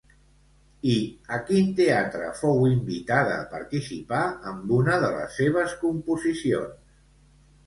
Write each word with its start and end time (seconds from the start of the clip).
I 0.93 0.93
a 1.35 1.37
quin 1.49 1.67
teatre 1.79 2.31
fou 2.39 2.63
invitada 2.69 3.35
a 3.43 3.45
participar 3.53 4.23
amb 4.53 4.75
una 4.79 4.97
de 5.05 5.13
les 5.19 5.37
seves 5.43 5.77
composicions? 5.85 6.99